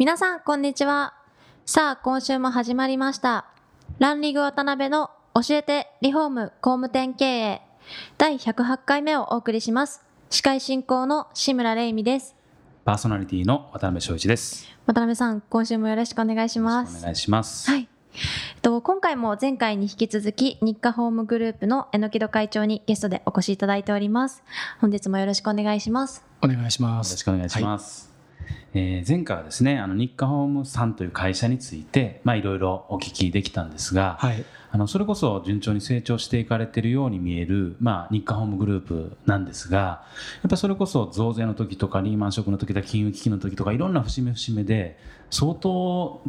[0.00, 1.12] 皆さんこんにちは
[1.66, 3.44] さあ今週も始まりました
[3.98, 7.60] ランリグ渡辺の教えてリフォーム工務店経営
[8.16, 12.34] 第108回目をお送りします司会進行の志村玲美です
[12.86, 14.74] パーソナリティの渡辺翔一です。
[14.86, 17.70] 渡辺さん今週もよろしくお願いしますお願いします。
[17.70, 17.86] はい。
[18.14, 18.16] え
[18.56, 24.42] っと、今回も前回に引き続き日課ホームグループの榎戸会長にゲストでお越しいただいております。
[24.80, 26.24] 本日もよろしくお願いします。
[26.40, 27.18] お願いしまよろす。
[27.18, 28.09] しくお願いします。
[28.72, 34.44] えー前回はですね、あの日課ホームさんという会社について、まあいろいろお聞きできたんですが、はい。
[34.72, 40.02] あのそれこそ順調に成長していかれているように見える、まあ、日課ホームグループなんですがや
[40.38, 44.96] っぱりそれこそ増税の時とかリーマンショックの時とか金融危機の時とかいろんな節目節目で
[45.30, 46.22] 相当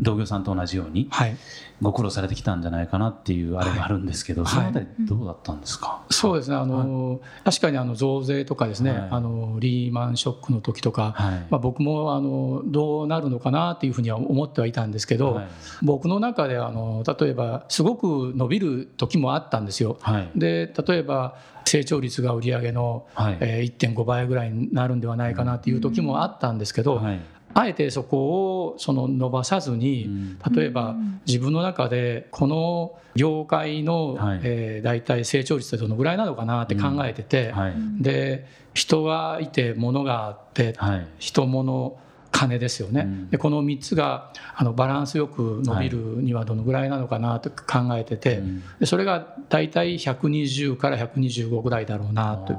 [0.00, 1.36] 同業さんと同じようにはい。
[1.80, 4.52] ご苦労されてきたんじゃないかなっていうあれがあるんですけど、はい。
[4.52, 6.56] そのあたりどうだったんですか、そうですね。
[6.56, 9.08] あの、確かにあの増税とかですね、はい。
[9.12, 11.46] あのリーマンショックの時とか、はい。
[11.50, 15.48] まあ僕もあのどうなるのかなっていうふうには思ってはいたんですけど、はい。
[15.82, 19.98] 僕の中であの例えばすごく伸びる時もあったんですよ。
[20.00, 20.30] はい。
[20.34, 23.38] で例えば成長率が売上の、はい。
[23.40, 27.20] えー1.5倍ぐらいになるんではないかなっていう時もあったんですけど、はい
[27.54, 28.18] あえてそこ
[28.66, 30.38] をその伸ばさずに、うん。
[30.54, 30.94] 例えば
[31.26, 34.40] 自分の中でこの業界の、はい。
[34.42, 37.74] えー大体成長率ってどのぐらいなのかなって考えてて、はい。
[38.00, 41.06] で人がいて物があって、はい。
[41.18, 41.98] 人物
[42.30, 43.30] 金ですよね、うん。
[43.30, 48.62] でこの3つがあのバランスよく伸びるにはどのぐらいなのかなと考えてて、うん。
[48.78, 52.52] でそれが大体120から125ぐらいだろうなと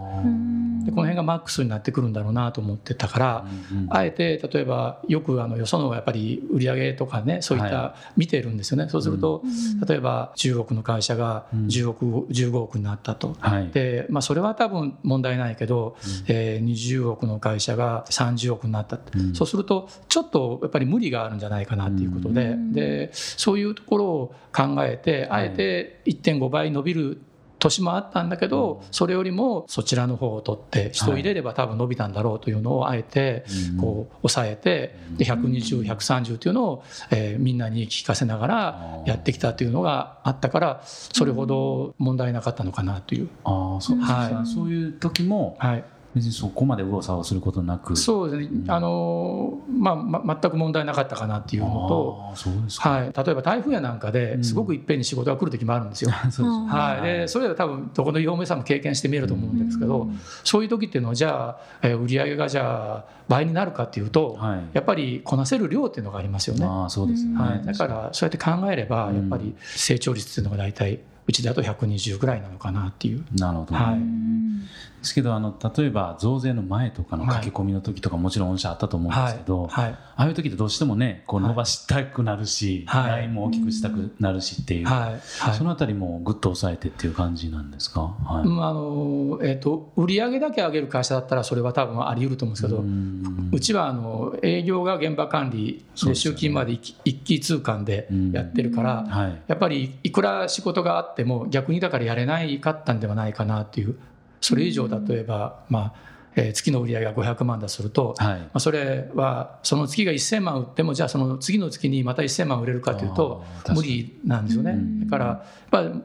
[0.99, 3.87] この辺がマックスになってくるんだろうなと思ってたから、うんうん。
[3.89, 9.43] あえて例えばよくあのよそのやっぱり売上とかねそういっはた見てるんですよね、そうすると、
[9.87, 13.35] 例えば10億の会社が10億、15億になったと。
[13.39, 13.69] はい。
[13.69, 15.95] でまあ、それは多分問題ないけど、
[16.27, 19.33] えー20億の会社が30億になったうん。
[19.33, 22.73] そうするとちょっとやっぱり無理があるんじゃないかなっていうことで,、うん。
[22.73, 27.21] でそういうところを考えてあえて1.5倍伸びる
[27.59, 33.77] 年もあったんだけど、それよりもそちらの方を取って人を入れれば多分伸びたんだろうというのをあえてうん。
[33.77, 43.29] こう抑えてで120、130というのを、えーみんなに聞かせながらやってきたというのがあったからそれほど問題なかったのかなという。
[43.43, 43.97] ああそう。
[43.99, 44.47] はい。
[44.47, 45.83] そういう時もはい
[46.15, 47.95] 別にそこまで右往左往することなく。
[47.95, 52.33] そうですね、あのまあ、ま全く問題なかったかなっていうのと、
[52.79, 56.11] はい、例えば台風やなんかですごくいっぺんに仕事が来る時もあるんですよ。
[56.31, 60.19] そうんはい、でそれは多分どこの業務さんも経験してみえると思うんですけど、うん。
[60.43, 64.61] そういう時っていうのはじゃあ、えー売上がじゃあ倍になるかっていうと、はい。
[64.73, 66.65] やっぱりこなせる量っていうのがありますよね。
[66.65, 73.23] ああそうですね、はい、だからそうやって考えればやっぱり成長率っていうのが大体うちだと120ぐらいなのかなっていう。
[73.35, 73.99] なるほど、はい。
[73.99, 79.91] ですけどあの例えば増税の前とかの書き込みの時とかもちろん御社あったと思うんですけど、はい。
[79.91, 83.11] ああいう時ってどうしてもねこう伸ばしたくなるし、はい。
[83.11, 84.99] ラインも大きくしたくなるしっていう、はい。
[85.11, 85.21] はい。
[85.55, 88.47] そのあたりもぐっと抑えてっていう感じなんですか、はい。
[88.47, 93.49] うんあのえー、と売上だけ上げる会社だったらそれは多分あり得ると思うんですけど、うん。
[93.53, 94.08] うちはあの
[94.43, 99.41] 営業が現場管理で集金まで一気通貫でやってるから、はい。
[99.47, 103.97] やっぱりいくら仕事があっても逆にだからやれないかったんではないかなっていう
[104.41, 105.93] それ以上例えば、まあ
[106.35, 108.39] えー月の売り上げが500万だとすると、はい。
[108.39, 114.71] まあ、それはその月が1000万売ってもじゃあその次の月にまた1000万売れるかというと無理なんですよね。
[114.71, 115.07] うん。
[115.07, 115.45] だから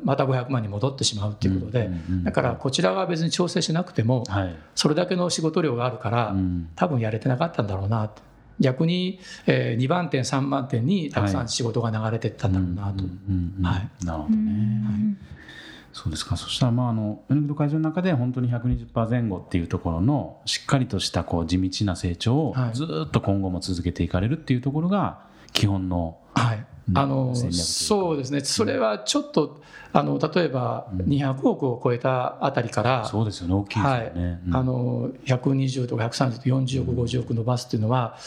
[0.04, 4.56] また500万に戻ってしまうっていうことでうんうんうんだからこちらは別に調整しなくてもはい。
[4.75, 6.69] それだけの仕事量があるからうん。
[6.75, 8.04] 多分やれてなかったんだろうな。
[8.04, 8.22] って
[8.60, 13.04] 逆に、え2番点3番点にたくさん仕事が流れていったんだろうなと。
[13.62, 14.04] はい。
[14.04, 15.16] なるほどね、
[15.94, 16.37] そうですか。
[16.37, 22.75] そしたらまああの米国会場の中で本当に120%前後っていうところのしっかりとしたこう地道な成長をはい。
[22.75, 25.20] ずっと今後も続けていかれるっていうところが
[25.52, 26.58] 基本のはい。
[26.58, 29.62] うんあのそうですね、それはちょっと
[29.94, 31.06] あの例えばうん。
[31.06, 33.55] 200億を超えたあたりから、そうですよね。
[33.55, 34.56] 大きいですよね、うん。
[34.56, 38.19] あの120とか130とか40億、50億伸ばすっていうのは、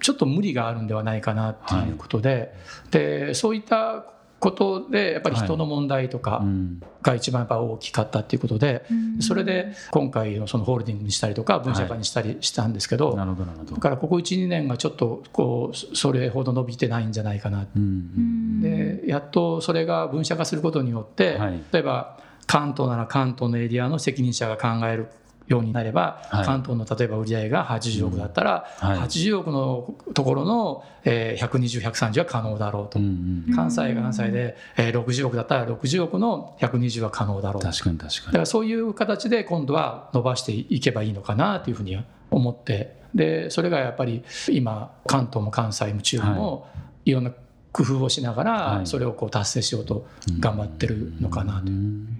[0.00, 2.52] ちょっと無理があるんではないかなっていうことで、
[2.90, 4.04] でそういった
[4.42, 6.82] ことでやっぱり人の問題とかうん。
[7.02, 8.84] が一番やっぱ大きかったっていうことで、
[9.20, 17.66] それで今回のそのホールディングにしたりとか分社化にしたりしたんですけど、だからここ12年がちょっとこうそれほど伸びてないんじゃないかな。
[17.74, 18.62] うん。
[18.62, 21.60] でやっとそれが分社化することによって、はい。
[21.72, 25.08] 例えば関東なら関東のエリアの責任者が考える
[25.52, 26.44] ようになれば、はい。
[26.46, 28.98] 関東の例えば売上が80億だったら、はい。
[28.98, 33.04] 80億のところの、えー、120、130は可能だろうと、うん
[33.48, 37.68] うん関西が関西で、えー60億だったら60億の120は可能だろうと。
[37.68, 38.26] 確かに確かに。
[38.26, 43.00] だからそういう形で今度は伸ばしていけばいいのかなというふうに思って。
[43.14, 46.66] でそれがやっぱり今関東も関西も中部も
[47.04, 47.12] い。
[47.12, 47.32] ろんな
[47.72, 48.78] 工夫をしながはい。
[48.80, 50.06] らそれをこう達成しようと
[50.40, 51.66] 頑張ってるのかなと。
[51.66, 52.18] うん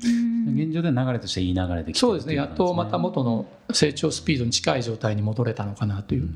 [0.54, 2.34] 現状で流れとしていい流れでそうですね。
[2.34, 6.28] やっとまた元の成長スピードに近い状態に戻れたのかなという、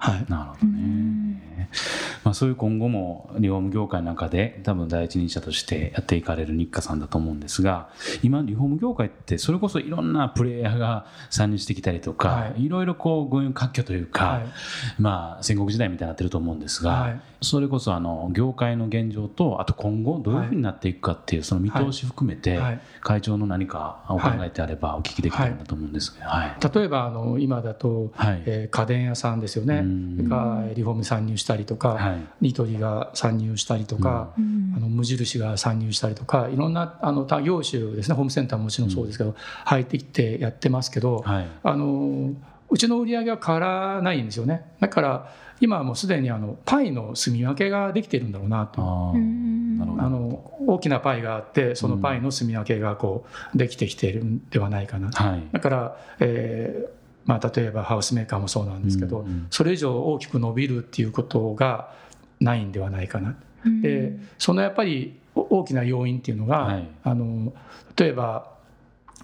[0.00, 1.70] はい、なるほどね、
[2.24, 7.90] まあ、そういう今後もリフォーム業界の中で多分第一人者としてやっていかれる日課さんだと思うんですが
[8.22, 12.68] 今リフォーム業界ってそれこそいろんなプレイヤーが参入してきたりとか、、はい。
[12.68, 14.46] ろいろこう軍運割拠というか、はい。
[14.98, 17.20] まあ戦国時代みたいになってると思うんですが、はい。
[17.42, 22.80] それこそあの業界の現状とあと今後どういうふうになっていくかっていうその見通し含めて、はい。
[23.00, 26.56] 会長の何かお考えてあればお聞きできたらなと思うんですけど、はい。
[26.74, 28.42] 例えばあの今だと、はい。
[28.46, 29.76] えー家電屋さんですよね。
[29.76, 32.26] うんそれからリフォーム参入したりとか、はい。
[32.40, 34.40] ニトリが参入したりとか、あ
[34.80, 39.34] の無印が参入したりとかいろんなあの他業種ですねホームセンターももちろんそうですけど、
[39.64, 41.48] 入ってきてやってますけど、はい。
[41.62, 42.32] あの
[42.68, 44.64] うちの売り上げは変わらないんですよね。
[44.80, 48.80] だから今はもうすでにあのパイの住み分けができてるんだろうなと。
[48.82, 55.42] あの大きなパイがあってそのパイの住み分けがこうできてきているんではないかな、はい。
[55.52, 61.92] だから、えーまあ、例えばハウスメーカーもそうなんですけど、うんうんそれ以上大きく伸びるっていうことが
[62.40, 63.36] ないんではないかな。
[63.82, 66.88] でそのやっぱりお大きな要因っていうのが、はい。
[67.04, 67.52] あの
[67.96, 68.50] 例えば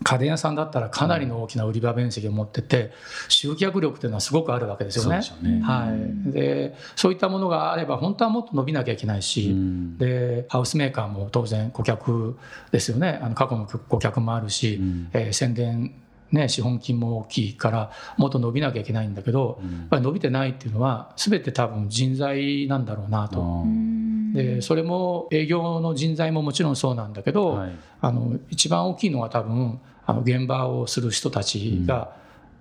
[0.02, 2.93] 家電屋さんだったらかなりの大きな売り場面積を持ってて
[3.28, 5.22] 集客力っていうのはすごくあるわけですよね。
[5.22, 5.49] そうで。
[5.49, 5.62] しょうね。
[5.62, 5.87] は
[6.28, 9.99] い、でそういったものがあれば本当はもっと伸びなきゃいけないし、うん。
[9.99, 12.37] でハウスメーカーも当然顧客
[12.72, 13.19] ですよね。
[13.22, 15.10] あの過去の顧客もあるし、うん。
[15.14, 15.94] えー宣伝、
[16.32, 23.40] ね、資本金も大きいからもっと伸びなきゃいけないんだけど、うんやっぱり伸びてないっていうのは全て多分人材なんだろうなあと。
[23.40, 32.12] ーでそれも営業の人材ももちろんそうなんだけど、はいあの一番大きいのは多分あの現場をする人たちが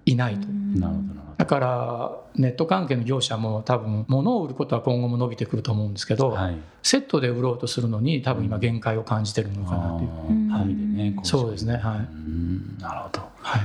[0.05, 0.47] いないと。
[0.47, 6.35] なるほどなるほだからネット関係の業者も多分物を売ることは今後も伸びてくると思うんですけど、ど。
[6.35, 6.57] はい。
[6.81, 10.09] セットで売ろうとするのに多分今限界を感じてるのかなという、
[10.53, 11.13] あー込みでね。
[11.15, 13.34] こそうですねはい、うんなるほど。
[13.45, 13.61] はい、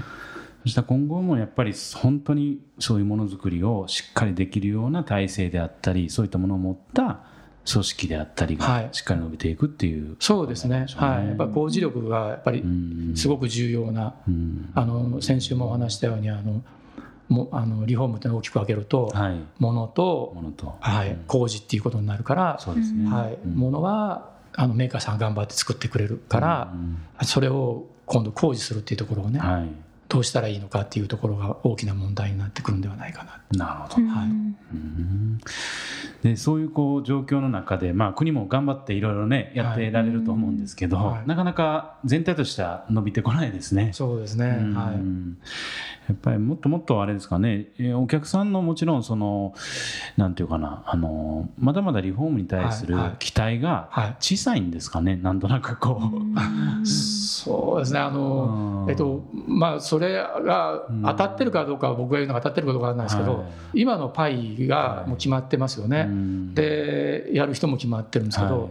[0.65, 7.21] そしたら今後もやっぱり本当にそういうものづくりをしっかりできるような体制であったりそういったものを持った
[7.71, 8.85] 組織であったりはい。
[8.85, 10.87] がしっかり伸びていくっていう、そうですね。
[10.97, 14.71] はい、やっぱり工事力がやっぱりうんすごく重要な、うん。
[14.75, 16.63] あの先週もお話したようにあの
[17.29, 19.41] もあのリフォームっていうのを大きく分けると、はい。
[19.59, 21.11] 物と、ものと、はい。
[21.11, 21.25] うん。
[21.27, 23.39] 工事っていうことになるから、そうですね、はい。
[23.45, 23.55] うん。
[23.55, 26.99] 物はあのメーカーさんが頑張って作ってくれるからう、ん。
[27.25, 29.69] それを今度工事するっていうところをね、はい。
[30.09, 33.41] どうしたらいいのかっていうところが大きな問題になってくるんではないかな。
[33.57, 34.27] なるほど、はい。
[34.27, 34.29] う
[34.75, 35.41] ん。
[36.25, 41.29] でそういうこう状況の中で、まあ、国も頑張っていろいろねやってられると思うんですけど、はい。
[41.29, 43.93] なかなか全体としては伸びてこないですね。
[43.93, 44.75] そうですね、うん。
[44.75, 44.97] はい
[46.11, 49.55] やっぱりもっともっとあれですかね、えーお客さんのもちろんその
[50.17, 50.83] なんていうかな。
[50.87, 53.17] あのまだまだリフォームに対するはいはい。
[53.21, 54.17] 期待がはい。
[54.19, 56.01] 小さいんですかね、なんとなくこ
[56.83, 56.87] う。
[56.87, 58.01] そうですね。
[58.01, 58.91] あの、うん。
[58.91, 63.81] えっとまあ、それが当たってるかどうかは僕が言うのが当たってるかどうかわかんないですけど、はい。
[63.83, 66.55] 今のパイがもう決まってますよね、うん。
[66.55, 68.63] でやる人も決まってるんですけど、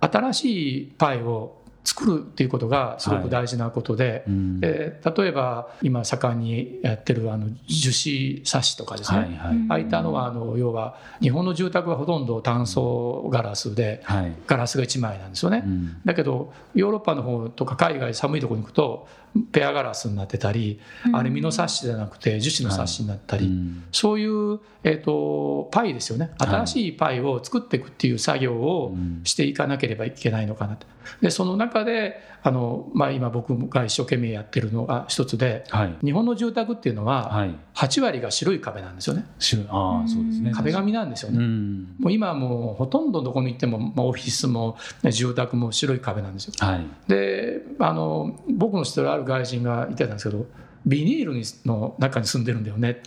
[0.00, 0.10] はい。
[0.12, 4.60] 新しいパイを作るっていうことがすごく大事なことで、うん。
[4.60, 9.66] で例えば今盛んにやってるあの樹脂サッシとかですね、はいはい。
[9.68, 14.32] ああいったのはあの要は日本の住宅はほとんど単層ガラスではい。
[14.46, 15.62] ガラスが1枚なんですよね。
[15.64, 15.96] うん。
[16.04, 19.06] だけどヨーロッパの方とか海外寒いところに行くと
[19.52, 20.80] ペアガラスになってたり
[21.12, 23.84] アルミのサッシじゃなくて樹脂のサッシになったり、うん。
[23.90, 26.30] そういう、えー、とパイですよね。
[26.38, 26.48] はい。
[26.50, 30.86] 新しいパイを作っていくっていう作業をうんしていかなければいけないのかなと。
[31.20, 35.96] でその中であの、まあ、今僕が一生懸命やってるのが一つではい。
[36.04, 37.54] 日本の住宅っていうのははい。
[37.74, 39.24] 8割が白い壁なんですよね。
[39.68, 40.52] ああそうですね。
[40.52, 41.38] 壁紙なんですようね。
[41.38, 41.96] ん。
[41.98, 46.52] もう今はもうほとんどどこに行っても、まあ、オフィスもね住宅も白い壁なんですよ。
[46.58, 46.86] はい。
[47.08, 50.46] であの僕の知ってるある外人が言ってたんですけど
[50.86, 53.00] ビニールにの中に住んでるんだよね。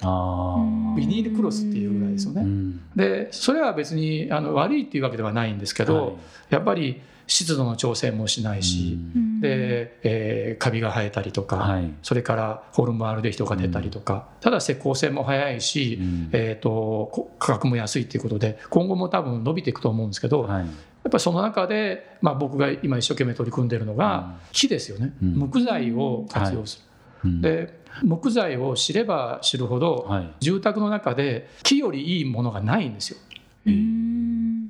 [0.96, 2.42] ビニールクロスっていうぐらいですよね。
[2.42, 2.82] うん。
[2.96, 6.14] でそれは別にあの悪いっていうわけではないんですけど、はい。
[6.50, 8.98] やっぱり湿度の調整もしないし、
[9.42, 16.00] で、えー、カビが生えたりとか、はい、それからホルムアルデヒドが出たりとか、ただ石膏性も早いし、
[16.32, 20.66] えーと、価格も安いっていうことで今後も多分伸びていくと思うんですけど、はい、
[21.08, 26.86] やっぱりその中で、まあ、僕が今一生懸命取り組んでるのが木ですよね、木材を活用す
[27.24, 27.30] る。
[27.32, 30.06] はい、で木材を知れば知るほど、
[30.42, 33.20] 住宅の中で木よりいいものがないんですよ。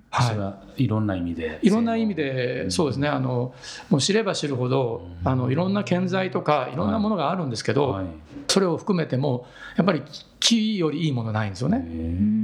[0.10, 1.60] はい、それはいろんな意味で。
[1.62, 3.08] いろんな意味で、そうですね。
[3.08, 3.54] あの
[3.90, 8.06] もう知れば知るほど、あのいろんな建材とかいろんなものがあるんですけど、はい、
[8.48, 9.46] それを含めても
[9.76, 10.04] やっぱり
[10.40, 11.86] 木よりいいものないんですよね。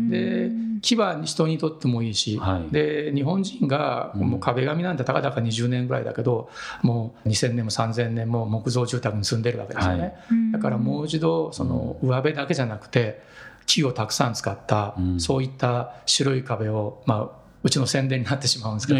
[0.10, 0.52] で
[0.82, 6.50] 木は人にとってもいいし、はい、で日本人がもう壁紙なんてたかだか20年ぐらいだけど
[6.82, 10.02] もう2000年も3000年も木造住宅に住んでるわけですよね。
[10.02, 13.22] はい、だからもう一度その上辺だけじゃなくて
[13.66, 19.00] 木をたくさん使った、そういった白い壁をまあうちの宣伝になってしまうんですけど、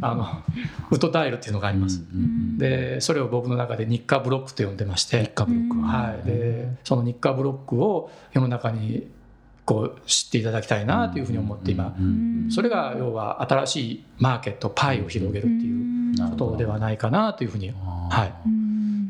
[0.00, 0.42] あの
[0.90, 2.02] ウッドタイルっていうのがあります、
[2.58, 6.16] でそれを僕の中で日課ブロックと呼んでまして日課ブロック、は。
[6.24, 9.08] い、でその日課ブロックを世の中に
[9.64, 11.94] こう知っていただきたいなというふうに思って今、
[12.50, 17.72] それが要は新しいマーケットパイを広げるっていうことではないかなというふうに、
[18.10, 18.34] はい、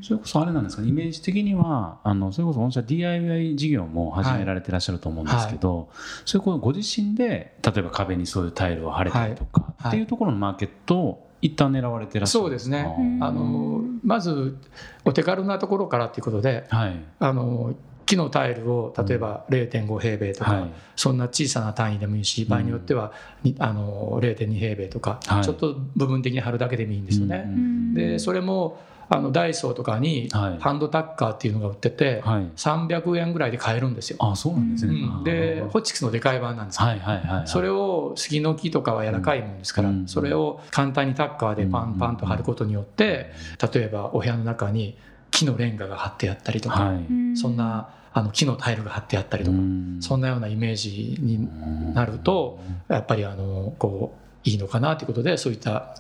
[0.03, 5.87] それこそあれなんですか、イメージ的にはあのそれこそ御社 DIY 事業も始められてらっしゃると思うんですけど、はい、
[6.25, 12.43] それこそご自身で例えば壁にそういうタイルを貼れたりとか、はい、っていうところのマーケットを一旦狙われてらっしゃる。
[12.45, 12.87] そうですね。
[13.21, 14.57] あのまず
[15.05, 17.75] お手軽なところからということで、はい、あの
[18.07, 23.13] 木のタイルを例えば0.5平米とか、はい、そんな小さな単位でもいいし場合によっては、
[23.59, 27.47] あの0.2平米とか、はい、ちょっと部分的に貼るだけでもいいんですよね。
[27.95, 28.79] でそれも
[29.15, 34.17] あのダイソーとかにハンドタッカーっていうのが売ってて、はい、300円ぐらいで買えるんですよ。
[34.21, 43.33] あそうなんですね、うん、でホチキスのでかい版なんですけど、はいはいはいはい、それを杉の木とかは柔らかいもんですから、うん、それを簡単にタッカーでパンパンと貼ることによって
[43.75, 44.97] 例えばお部屋の中に
[45.31, 49.57] 木のレンガが貼ってあったりとか、はい、そんなあの木のタイルが貼ってあったりとか、
[50.01, 51.49] そんなようなイメージに
[51.95, 54.15] なるとやっぱりあのこ
[54.45, 55.95] ういいのかなということでそういった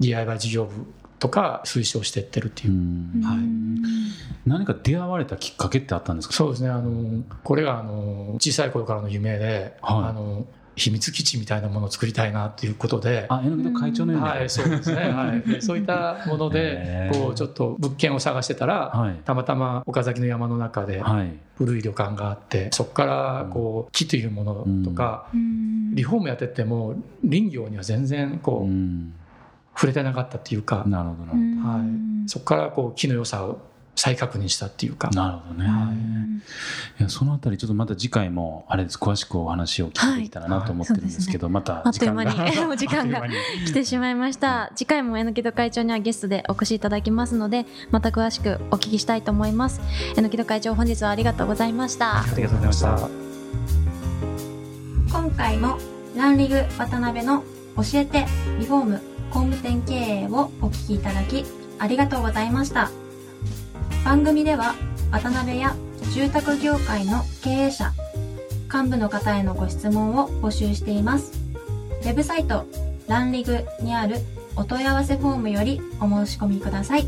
[0.00, 0.86] DIY 事業部
[1.18, 2.72] とか推奨していってるっていう、
[3.24, 3.38] はい、
[4.46, 6.34] 何か出会われたきっかけってあったんですか？
[6.34, 6.70] そうですね。
[6.70, 10.46] あのこれがあの小さい頃からの夢で、はい、あの
[10.76, 15.08] 秘密基地みたいなものを作りたいなということで、あ、榎戸会長のようはい、そうですね。
[15.10, 21.02] はい、そういったもので、こうちょっと物件を探してたら、はい、たまたま岡崎の山の中で
[21.56, 26.94] 古い旅館があって、そこからこう木というものとか、うん、リフォームやってても
[27.28, 28.66] 林業には全然こう。
[28.66, 29.14] うん
[29.78, 30.82] 触れてなかったっていうか。
[30.88, 33.60] なるほどな、はい、そこからこう木の良さを
[33.94, 35.08] 再確認したっていうか。
[35.10, 38.98] なるほどね、はい、いやそのあたりちょっとまた次回もあれです。
[38.98, 41.52] 詳しくお話を聞いていけたらなと思ってるんですけど、はい。
[41.52, 42.30] ね、またあっという間に
[42.68, 43.22] お時間が
[43.66, 44.72] 来てしまいました。
[44.74, 49.80] 次回も榎木戸会長にはゲストでお越しいただきますのでまた詳しくお聞きしたいと思います。
[50.16, 52.22] 榎木戸会長本日はありがとうございました。
[52.22, 52.98] ありがとうございました。
[55.12, 55.78] 今回も
[56.16, 57.44] ランリグ渡辺の
[57.76, 58.26] 教えて
[58.58, 61.44] リフォーム工務店経営をお聞きいただき
[61.78, 62.90] ありがとうございました
[64.04, 64.74] 番組では
[65.10, 65.74] 渡辺や
[66.12, 67.92] 住宅業界の経営者
[68.72, 71.32] 幹部の方へのご質問を募集しています
[72.02, 72.66] ウェブサイト
[73.06, 74.16] ランリグにある
[74.56, 77.06] お問い合わせフォームよりお申し込みください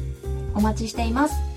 [0.55, 1.50] お待ちしています